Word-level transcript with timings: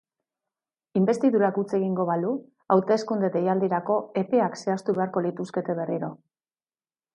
Inbestidurak 0.99 1.59
huts 1.61 1.65
egingo 1.79 2.05
balu, 2.11 2.31
hauteskunde 2.77 3.31
deialdirako 3.37 3.99
epeak 4.25 4.59
zehaztu 4.63 4.99
beharko 5.01 5.27
lituzkete 5.29 5.81
berriro. 5.85 6.13